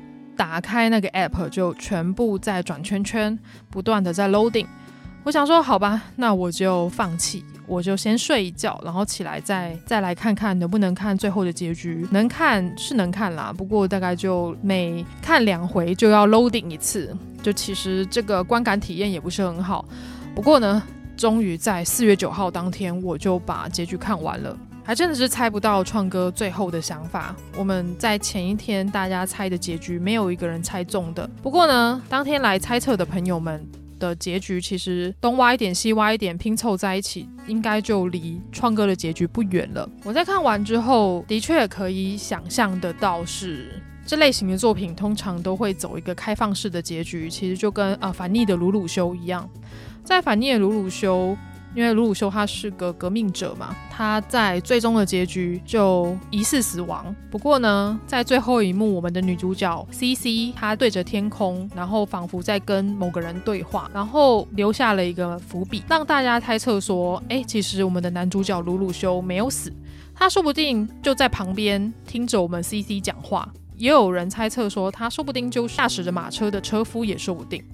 [0.41, 4.65] 打开那个 app 就全部在转圈圈，不断的在 loading，
[5.23, 12.09] 我想说，好吧，那我就放弃，我就先睡一觉，然后起来再再来看看能不能看最后的结局。
[12.11, 19.85] 能看是能看啦，不过大概就每看两回就要 loading 一次，就其实这个观感体验也不是很好。
[20.35, 20.83] 不过呢，
[21.19, 24.57] 终于在四月九号当天，我就把结局看完了。
[24.83, 27.35] 还真的是猜不到创哥最后的想法。
[27.57, 31.29] 我们在前一天大家猜的结局，没有一个人猜中的。
[31.43, 33.65] 不过呢，当天来猜测的朋友们
[34.01, 39.89] 的结局，其实东挖一点西挖一点拼凑在一起，应该就离创哥的结局不远了。
[40.03, 49.49] 我在看完之后，的确可以想象得到是这类型的作品通常都会走一个开放式的结局，其实就跟啊反逆的鲁鲁修一样，
[50.03, 51.37] 在反逆的鲁鲁修。
[51.75, 57.15] 因为鲁鲁修他是个革命者嘛，他在最终的结局就疑似死亡。
[57.31, 69.73] 不过呢，在最后一幕，我们的女主角 CC 她对着天空，然后仿佛在跟某个人对话，然后留下了一个伏笔，让大家猜测说，哎，其实我们的男主角鲁鲁修没有死，
[70.15, 73.49] 他说不定就在旁边听着我们 CC 讲话。
[73.77, 77.65] 也有人猜测说，他说不定就驾驶着马车的车夫，也说不定。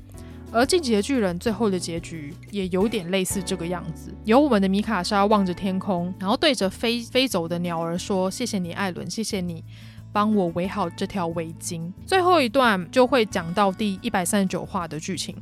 [0.57, 9.63] 而进击的巨人最后的结局也有点类似这个样子，由我们的米卡莎望着天空，然后对着飞飞走的鸟儿说：“谢谢你，艾伦，谢谢你
[10.15, 15.37] 帮我围好这条围巾。”最后一段就会讲到第一百三十九话的剧情。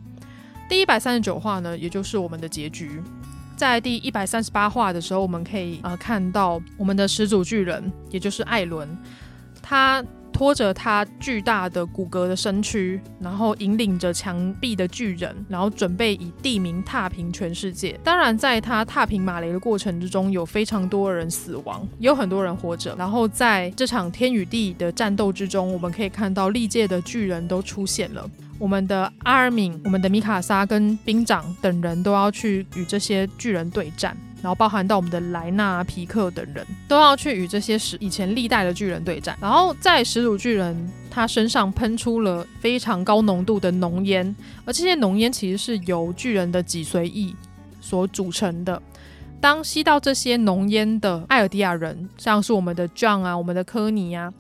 [0.69, 3.01] 第一百三十九话呢，也就是我们的结局。
[3.57, 8.89] 在第一百三十八话的时候，我们可以呃看到我们的始祖巨人，也就是艾伦，
[9.63, 10.05] 他。
[10.35, 17.99] 拖着他巨大的骨骼的身躯，然后引领着墙壁的巨人，然后准备以地名踏平全世界。
[18.03, 22.97] 当然，在他踏平马雷的过程之中，有非常多人死亡，也有很多人活着。
[22.99, 28.29] 然后在这场天与地的战斗之中，我们可以看到历届的巨人都出现了。
[28.59, 34.17] 我们的阿尔敏、我们的米卡莎跟兵长等人都要去与这些巨人对战。
[34.45, 39.35] 然后包含到我们的莱纳、皮克等人都要去与这些史以前历代的巨人对战。
[39.41, 40.77] 然后在始祖巨人
[41.11, 47.35] 他身上喷出了非常高浓度的浓烟，而这些浓烟其实是由巨人的脊髓液
[47.81, 48.83] 所组成的。
[49.41, 54.31] 当吸到这些浓烟的艾尔迪亚人，像是我们的 John 啊、我们的科尼啊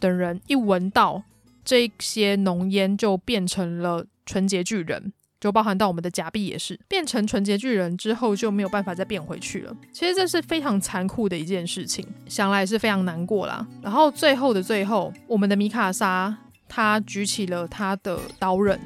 [0.00, 1.22] 等人，一闻到
[1.62, 5.12] 这些浓烟，就变成了纯洁巨人。
[5.42, 9.76] 就包含到我们的假币也是变成纯洁巨人之后就没有办法再变回去了。
[9.92, 13.66] 其实这是非常残酷的一件事情，想来也是非常难过啦。
[13.82, 16.32] 然后最后的最后，我们的米卡莎
[16.68, 18.78] 她举起了她的刀刃，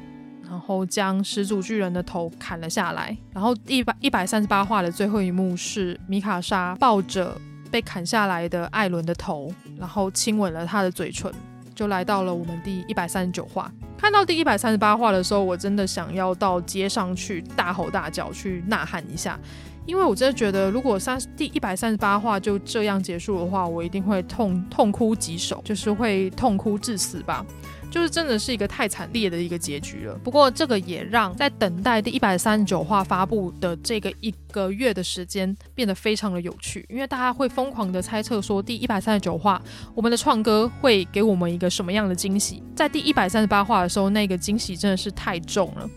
[0.49, 3.15] 然后将始祖巨人的头砍了下来。
[3.31, 7.39] 然后一百一百三十八话的最后一幕是米卡莎抱着
[7.69, 11.31] 被砍下来的艾伦的头，然后亲吻了他的嘴唇。
[11.75, 19.37] 就来到了我们第一百三十九话，看到第一百三十八话的时候，我真的想要到街上去大吼大叫，去呐喊一下，
[19.85, 27.45] 因为我真的觉得，如果三第一百三十八话就这样结束的话，我一定会痛痛哭几首，就是会痛哭致死吧。
[27.89, 30.13] 就是真的是一个太惨烈的一个结局了。
[30.23, 39.61] 不过这个也让在等待第一百三十九话发布的这个一个月的时间变得非常的有趣，因为大家会疯狂的猜测说第一百三十九话
[39.95, 42.61] 我们的创哥会给我们一个什么样的惊喜。
[42.75, 45.89] 在第一百三十八话的时候，那个惊喜真的是太重了。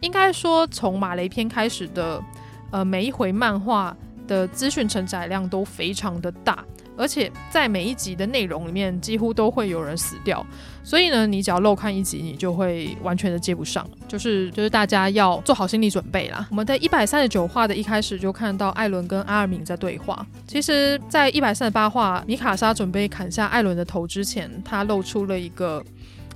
[0.00, 2.22] 应该说从马雷篇开始的
[2.70, 6.64] 呃每一回漫画的资讯承载量都非常的大。
[7.00, 10.44] 而且在每一集的内容里面，几乎都会有人死掉，
[10.84, 13.88] 所以呢，你只要漏看一集，你就会完全的接不上。
[14.06, 16.46] 就是就是大家要做好心理准备啦。
[16.50, 20.26] 我们在一百三十九话的一开始就看到艾伦跟阿尔敏在对话。
[20.46, 25.82] 其实，在一百三十八话，米卡莎准备砍下艾伦的头之前，他露出了一个。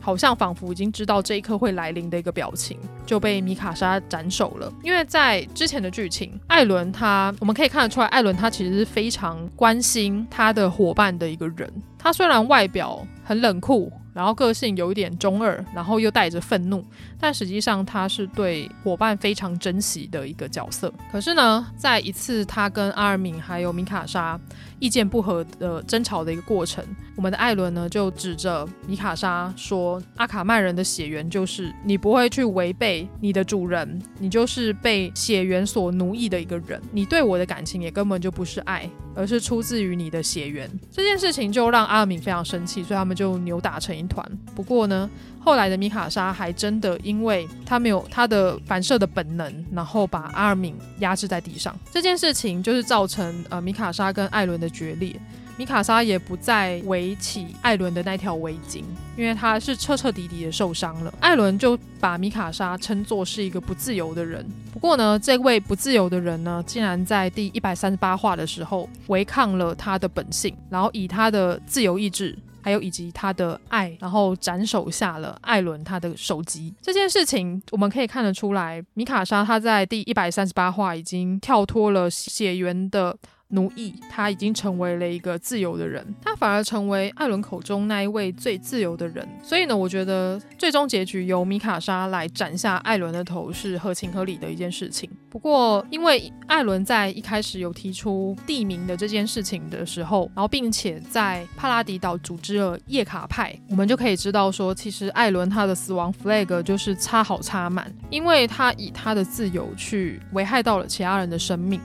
[0.05, 4.71] 好像仿佛已经知道这一刻会来临的一个表情，就被米卡莎斩首了。
[4.83, 11.73] 因为在之前的剧情，艾伦他我们可以看得出来，艾伦他其实是非常关心他的伙伴的一个人。
[11.99, 13.91] 他虽然外表很冷酷。
[14.15, 16.83] 然后个性有一点中二，然后又带着愤怒，
[17.19, 20.91] 但实际上他是对伙伴非常珍惜的一个角色。
[21.11, 24.41] 可是呢，在一次他跟阿尔敏还有米卡莎
[24.79, 26.85] 意见不合的争吵的一个过程，
[27.17, 36.81] 我们的艾伦呢就指着米卡莎说：“阿卡曼人的血缘就是你不会去违背你的主人，你就是被血缘所奴役的一个人。
[36.93, 44.25] 你对我的感情也根本就不是爱。”而是出自于你的血缘，这件事情就让阿尔敏非常生气，所以他们就扭打成一团。
[44.55, 45.09] 不过呢，
[45.41, 51.75] 后来的米卡莎还真的因为他没有他的反射的本能，然后把阿尔敏压制在地上。
[51.93, 55.15] 这件事情就是造成呃米卡莎跟艾伦的决裂。
[55.57, 58.83] 米卡莎也不再围起艾伦的那条围巾，
[59.17, 61.15] 因为他是彻彻底底的受伤了。
[61.21, 64.45] 艾伦就把米卡莎称作是一个不自由的人。
[64.73, 72.37] 不过呢，这位不自由的人呢，竟然在第一百三十八话的时候违抗了他的本性，然后以他的自由意志。
[72.65, 76.73] 还有以及他的爱，然后斩首下了艾伦他的首级。
[76.81, 83.15] 这件事情我们可以看得出来，米卡莎他在第一百三十八话已经跳脱了血缘的
[83.49, 89.27] 奴役，他已经成为了一个自由的人，他反而成为艾伦口中那一位最自由的人。
[89.43, 95.09] 所以呢，我觉得最终结局由米卡莎来斩下艾伦的头是合情合理的一件事情。
[95.31, 111.81] 不过，因为艾伦在一开始有提出地名的这件事情的时候，然后并且在帕拉迪岛组织了叶卡派，我们就可以知道说，其实艾伦他的死亡 flag 就是插好插满，因为他以他的自由去危害到了其他人的生命。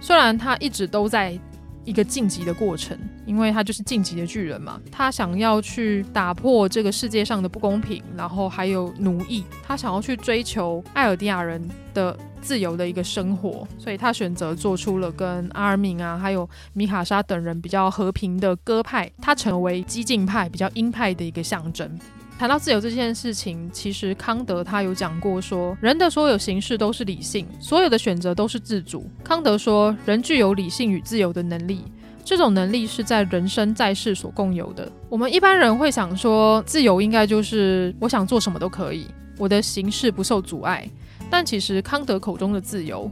[0.00, 1.38] 虽然他一直都在
[1.84, 11.62] 一个晋级的过程，因为他就是晋级的巨人嘛，他想要去打破这个世界上的不公平，然后还有奴役，他想要去追求艾尔迪亚人
[11.94, 21.98] 的自由的一个生活，所以他选择做出了跟阿尔敏啊，还有米卡莎等人比较和平的鸽派，他成为激进派比较鹰派的一个象征。
[22.40, 29.04] 谈到自由这件事情，其实康德他有讲过说，人的所有形式都是理性，所有的选择都是自主。
[29.22, 31.84] 康德说，人具有理性与自由的能力，
[32.24, 34.90] 这种能力是在人生在世所共有的。
[35.10, 40.88] 我们一般人会想说，自由应该就是我想做什么都可以，我的行事不受阻碍。
[41.28, 43.10] 但其实康德口中的自由，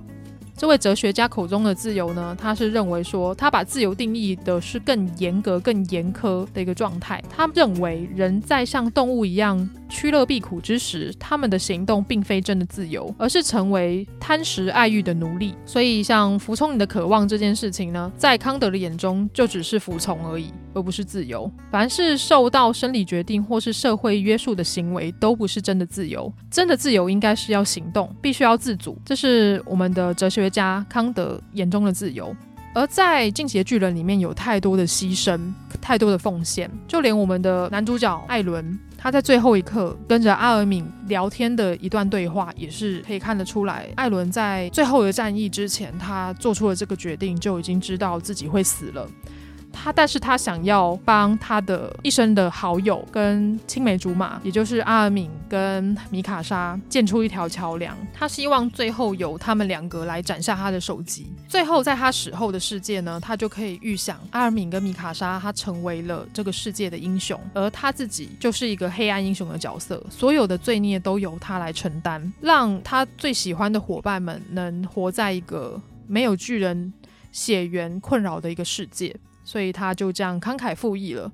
[0.59, 7.23] 这位哲学家口中的自由呢，他是认为说，他把自由定义的是更严格、更严苛的一个状态。
[7.31, 9.57] 他认为人在像动物一样
[9.89, 15.55] 趋乐避苦之时，他们的行动并非真的自由，而是成为贪食爱欲的奴隶。
[15.65, 20.53] 所以，像服从你的渴望这件事情呢，在康德的眼中，就只是服从而已。
[20.75, 21.51] 而不是自由。
[21.73, 26.33] 凡是受到生理决定或是社会约束的行为，都不是真的自由。
[26.49, 28.97] 真的自由应该是要行动，必须要自主。
[29.05, 32.33] 这是我们的哲学家康德眼中的自由。
[32.75, 35.41] 而在《进击的巨人》里面有太多的牺牲，
[35.81, 49.09] 太多的奉献，就连我们的男主角艾伦，他在最后一刻跟着阿尔敏聊天的一段对话，也是可以看得出来，艾伦在最后的战役之前，他做出了这个决定，就已经知道自己会死了。
[49.73, 57.97] 他，但是他想要帮他的一生的好友跟青梅竹马，也就是阿尔敏跟米卡莎建出一条桥梁。
[58.13, 61.27] 他希望最后由他们两个来斩下他的首级。
[61.49, 76.93] 最后在他死后的世界呢，他就可以预想阿尔敏跟米卡莎，他成为了这个世界的英雄，而他自己就是一个黑暗英雄的角色，所有的罪孽都由他来承担，让他最喜欢的伙伴们能活在一个没有巨人
[77.31, 79.15] 血缘困扰的一个世界。
[79.49, 81.33] 所以他就这样慷慨赴义了。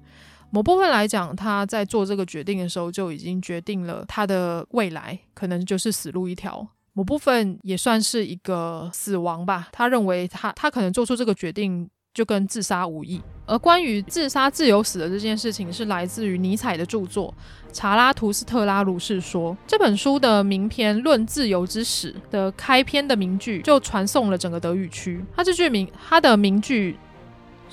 [0.51, 6.65] 某部分来讲，他在做这个决定的时候就已经决定了他的未来可能就是死路一条。
[6.93, 9.67] 某部分也算是一个死亡吧。
[9.73, 13.21] 他认为他他可能做出这个决定就跟自杀无异。
[13.47, 17.35] 而关于自杀自由死的这件事情，是来自于尼采的著作
[17.73, 25.21] 《查拉图斯特拉如是说》这本书的名篇《论自由之死》的开篇的名句就传颂了整个德语区。
[25.35, 26.97] 他这句名他的名句。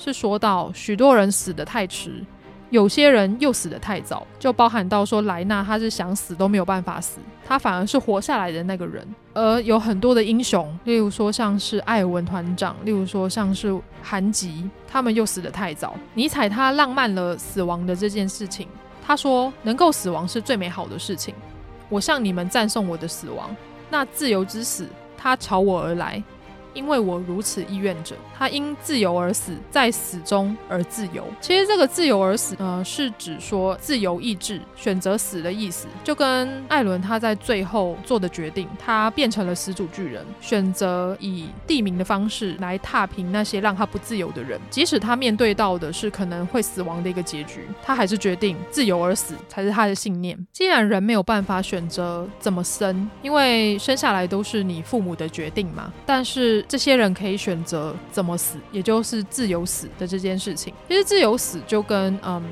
[0.02, 2.24] 是说到许多人死得太迟，
[2.70, 9.06] 有些人又死得太早，就包含到说莱纳他是想死都没有办法死，他反而是活下来的那个人。
[9.32, 13.72] 而有很多的英雄，例如说像是艾尔文团长，例如说像是
[14.02, 15.94] 韩吉，他们又死得太早。
[16.14, 18.66] 尼采他浪漫了死亡的这件事情，
[19.06, 21.32] 他说能够死亡是最美好的事情。
[21.88, 23.54] 我向你们赞颂我的死亡，
[23.88, 26.20] 那自由之死，他朝我而来。
[26.74, 31.24] 因为我如此意愿着，他因自由而死，在死中而自由。
[31.40, 50.38] 其实这个自由而死，呃，是指说自由意志选择死的意思，就跟艾伦他在最后做的决定，他变成了始祖巨人，选择以地名的方式来踏平那些让他不自由的人，即使他面对到的是可能会死亡的一个结局，他还是决定自由而死才是他的信念。
[50.52, 56.61] 既然人没有办法选择怎么生，因为生下来都是你父母的决定嘛，但是。
[56.68, 60.72] 这些人可以选择怎么死，也就是自由死的这件事情。
[60.88, 62.42] 其实自由死就跟嗯，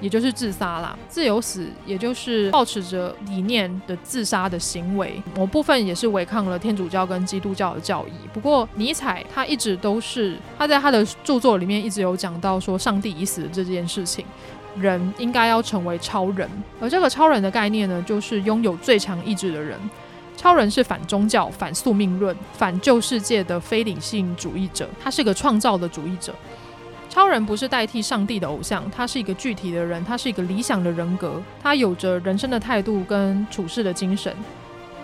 [0.00, 0.96] 也就是自杀啦。
[1.08, 8.28] 自由死也就是抱持着理念的自杀的行为，某部分也是违抗了天主教跟基督教的教义。
[8.32, 14.24] 不过尼采他一直都是他在他的著作里面一直有讲到说，上帝已死的这件事情，
[14.76, 16.48] 人应该要成为超人。
[16.80, 19.78] 而这个超人的概念呢，就是拥有最强意志的人。
[20.44, 26.34] 超人是反宗教、反宿命论、反旧世界的非理性主义者，他是个创造的主义者。
[27.08, 34.36] 超人不是代替上帝的偶像，他是一个具体的人，他是一个理想的人格，他有着人生的态度跟处事的精神。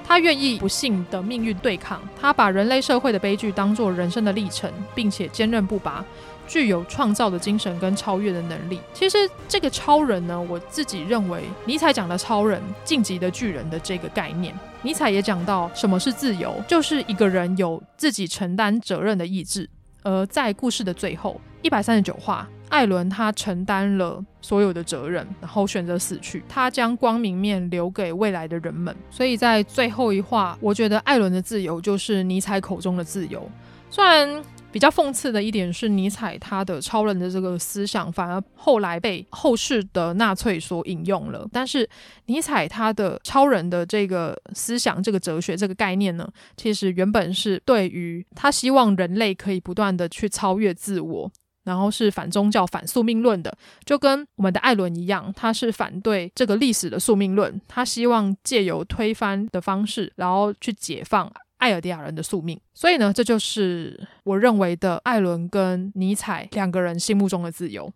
[0.07, 6.05] 他愿意不幸的命运对抗，他把人类社会的悲剧当作人生的历程，并且坚韧不拔，
[6.51, 8.81] 具有创造的精神跟超越的能力。
[8.93, 19.71] 其实这个超人呢，我自己认为，尼采讲的超人、晋级的巨人的这个概念，尼采也讲到什么是自由，就是一个人有自己承担责任的意志。
[20.03, 22.49] 而在故事的最后，一百三十九话。
[22.69, 26.41] 艾伦他承担了所有的责任，然后选择死去。
[26.49, 28.95] 他将光明面留给未来的人们。
[29.11, 33.51] 所以在最后一话，我觉得艾伦的自由就是尼采口中的自由。
[33.91, 34.41] 虽然
[34.73, 41.89] 比较讽刺的一点是，尼采他的超人的这个思想反而后来被后世的纳粹所引用了，但是
[42.27, 51.31] 尼采他的超人的这个思想、这个哲学、这个概念呢，其实原本是对于他希望人类可以不断的去超越自我。
[51.62, 53.55] 然后是反宗教、反宿命论的，
[53.85, 61.31] 就跟我们的艾伦一样，他是反对这个历史的宿命论，他希望借由推翻的方式，然后去解放
[61.61, 62.61] 艾尔迪亚人的宿命。
[62.75, 67.91] 所以呢，这就是我认为的艾伦跟尼采两个人心目中的自由。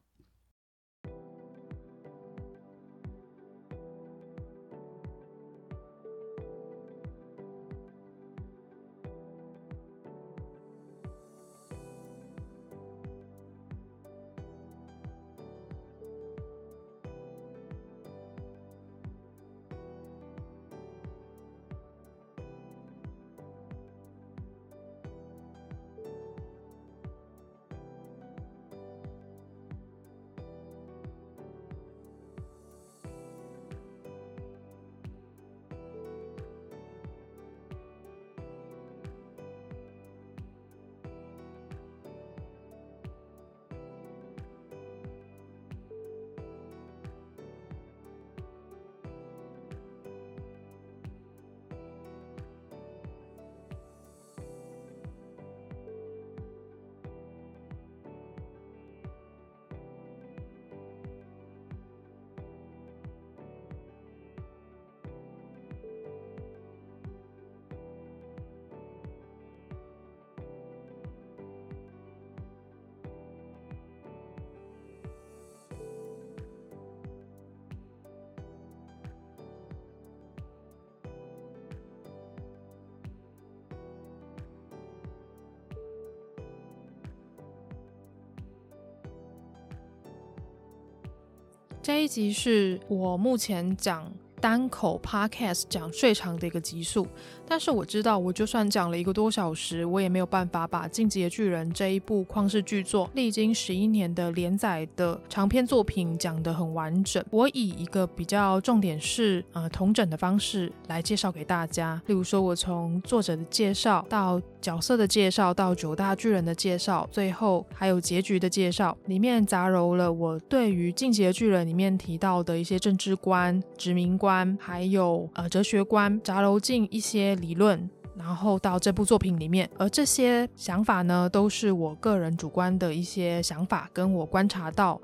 [91.84, 94.10] 这一集是我目前讲
[94.40, 97.06] 单口 podcast 讲最长的一个集数。
[97.46, 107.22] 但是我知道，我就算讲了一个多小时，我也没有办法把《进击的巨人》这一部旷世巨作，历经十一年的连载的长篇作品讲得很完整。
[107.30, 112.00] 我以一个比较重点是呃同整的方式来介绍给大家。
[112.06, 127.34] 例如说，我从作者的介绍到角色的介绍，到九大巨人的介绍，最后还有结局的介绍，里面杂糅了我对于《进击的巨人》里面提到的一些政治观、殖民观，还有呃哲学观，杂糅进一些。
[127.34, 135.00] 理论，然后到这部作品里面，而这些想法呢，都是我个人主观的一些想法，跟我观察到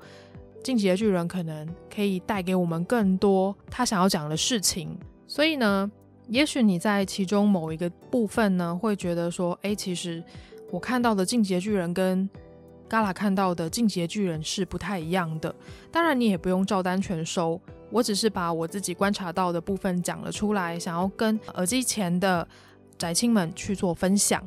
[0.63, 4.97] 《进击的巨人》可能可以带给我们更多他想要讲的事情。
[5.27, 5.91] 所以呢，
[6.31, 10.23] 也许你在其中某一个部分呢，会觉得说，哎，其实
[10.71, 12.27] 我看到的《进阶巨人》跟
[12.89, 15.53] Gala 看到的《进阶巨人》是不太一样的。
[15.91, 17.59] 当然，你也不用照单全收。
[17.89, 22.47] 我只是把我自己观察到的部分讲了出来，想要跟耳机前的
[22.97, 24.41] 宅青们去做分享。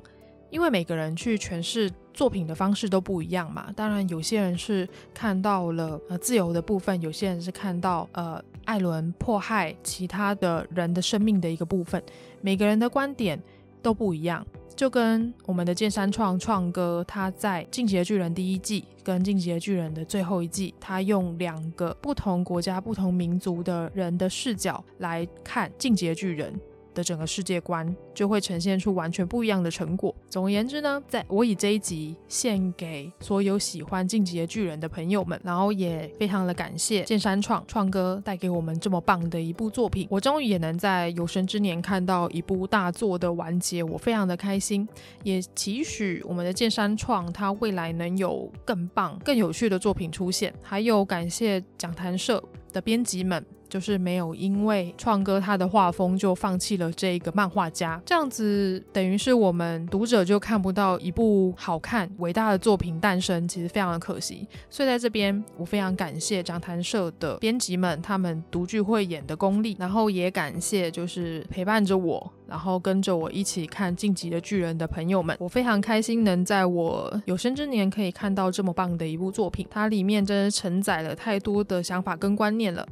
[0.48, 3.70] 因为每个人去诠释作品的方式都不一样嘛。
[3.76, 12.02] 当然，有些人是看到了呃自由的部分，有些人是看到呃艾伦迫害其他的人的生命的一个部分。
[12.40, 13.38] 每个人的观点
[13.82, 14.46] 都不一样。
[14.76, 26.52] 就跟我们的剑山创创哥，他在《进击的巨人》第一季跟《进击的巨人》的最后一季，他用两个不同国家、不同民族的人的视角来看《进击的巨人》。
[26.94, 30.14] 的整个世界观就会呈现出完全不一样的成果。
[30.30, 40.06] 总而言之呢，在我以这一集献给所有喜欢《进击的巨人》的朋友们，然后也非常的感谢剑山创创哥带给我们这么棒的一部作品。
[40.10, 44.88] 我终于也能在有生之年看到一部大作的完结，我非常的开心，
[45.22, 50.54] 也期许我们的剑山创他未来能有更棒、更有趣的作品出现。
[50.62, 52.42] 还有感谢讲谈社
[52.72, 53.44] 的编辑们。
[53.74, 64.46] 就是没有因为创哥他的画风就放弃了这一个漫画家，这样子等于是我们读者就看不到一部好看伟大的作品诞生，其实非常的可惜。
[64.70, 82.86] 所以在这边，我非常感谢讲谈社的编辑们他们读剧会演的功力，然后也感谢就是陪伴着我，然后跟着我一起看《进击的巨人》的朋友们，我非常开心能在我有生之年可以看到这么棒的一部作品，它里面真的承载了太多的想法跟观念了。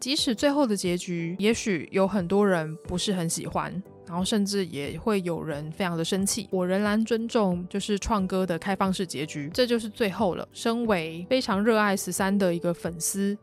[0.00, 10.48] 即使最后的结局，也许有很多人不是很喜欢，然后甚至也会有人非常的生气，我仍然尊重就是创哥的开放式结局，这就是最后了。
[10.52, 13.36] 身为非常热爱十三的一个粉丝。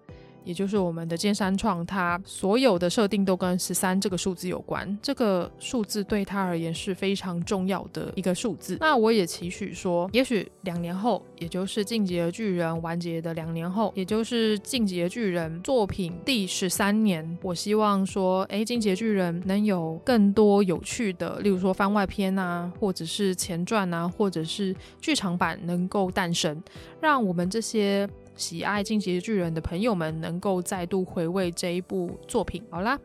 [0.45, 8.77] 也就是我们的谏山创，它所有的设定都跟十三这个数字有关，这个数字对他而言是非常重要的一个数字。
[8.79, 26.61] 那我也期许说，也许两年后，也就是《进击的巨人》完结的两年后，也就是《进击的巨人》作品第十三年，我希望说，哎，《进击的巨人》能有更多有趣的，例如说番外篇啊，或者是前传啊，或者是剧场版能够诞生，
[27.01, 28.07] 让我们这些。
[28.35, 32.63] 喜爱《进击的巨人》的朋友们能够再度回味这一部作品。
[32.69, 32.99] 好啦，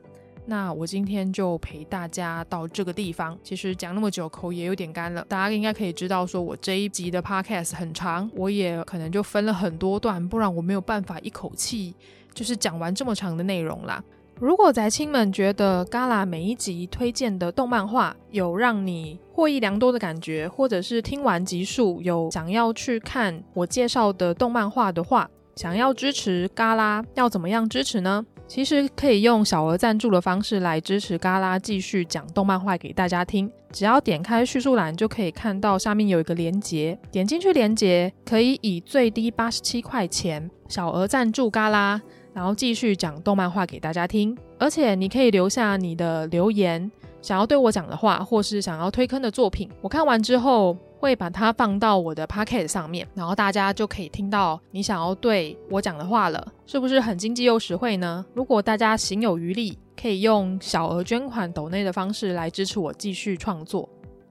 [0.47, 3.39] 那我今天就陪大家到这个地方。
[3.43, 5.25] 其实讲那么久，口也有点干了。
[5.29, 11.95] 大家应该可以知道，说我这一集的 podcast 很长，我也可能就分了很多段，不然我没有办法一口气
[12.35, 14.03] 就是讲完这么长的内容啦。
[14.41, 28.25] 如果宅青们觉得 Gala 每一集推荐的动漫画有让你获益良多的感觉，或者是听完集数有想要去看我介绍的动漫画的话，想要支持 Gala，要怎么样支持呢？
[28.49, 33.53] 其实可以用小额赞助的方式来支持 Gala 继续讲动漫画给大家听。
[33.71, 42.01] 只要点开叙述栏就可以看到下面有一个连结，点进去连结可以以最低八十七块钱小额赞助 Gala。
[42.33, 58.25] 然后继续讲动漫画给大家听，而且你可以留下你的留言，想要对我讲的话，或是想要推坑的作品，我看完之后会把它放到我的 pocket 上面，然后大家就可以听到你想要对我讲的话了，是不是很经济又实惠呢？
[58.33, 63.89] 如果大家行有余力，可以用小额捐款抖内的方式来支持我继续创作。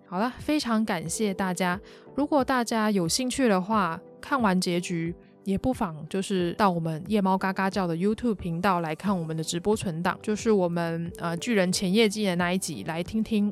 [0.07, 1.79] 好了，非常感谢大家。
[2.15, 5.13] 如果大家有兴趣的话，看完结局。
[5.49, 13.51] 也不妨就是到我们夜猫嘎嘎叫的 YouTube 频道来看我们的直播存档，就是我们呃巨人前夜祭的那一集，来听听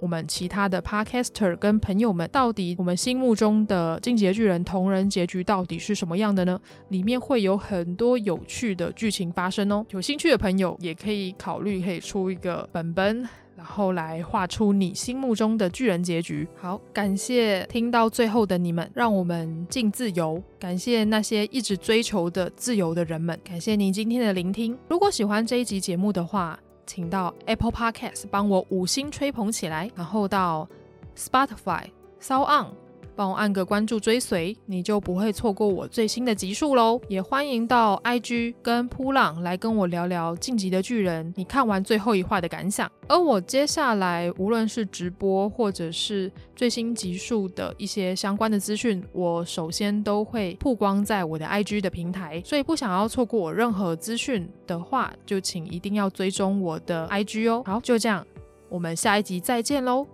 [0.00, 6.60] 我们其他的 Podcaster 跟朋友们到底我们心目中的进阶巨人同人结局到底是什么样的呢？
[6.88, 13.26] 里面会有很多有趣的剧情发生哦，有兴趣的朋友也可以考虑可以出一个本本。
[13.56, 16.46] 然后来画出你心目中的巨人结局。
[16.56, 20.42] 好，感谢听到最后的你们，让我们尽自由。
[20.58, 24.76] 感谢那些一直追求的自由的人们，感谢您今天的聆听。
[24.88, 30.68] 如果喜欢这一集节目的话，请到 Apple Podcast 帮我五星吹捧起来，然后到
[31.16, 31.84] Spotify、
[32.20, 32.85] SoundOn。
[33.16, 37.00] 帮我按个关注追随，你就不会错过我最新的集数喽。
[37.08, 42.88] 也欢迎到 IG 跟噗浪来跟我聊聊《进击的巨人》，你看完最后一话的感想。
[43.08, 52.42] 而我接下来无论是直播或者是最新集数的一些相关的资讯，我首先都会曝光在我的 IG 的平台。
[52.44, 57.62] 所以不想要错过我任何资讯的话，就请一定要追踪我的 IG 哦。
[57.64, 58.26] 好，就这样，
[58.68, 60.06] 我们下一集再见喽，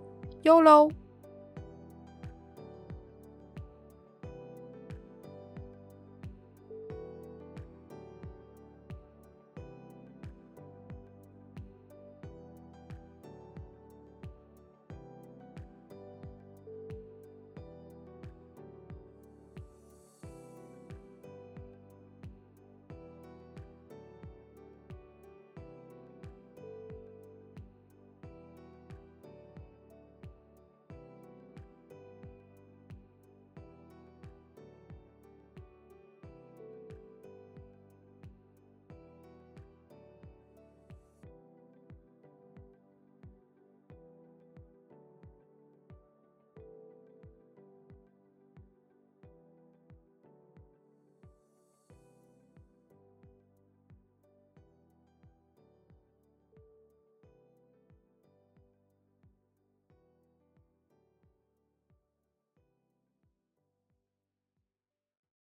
[0.43, 0.89] 哟喽。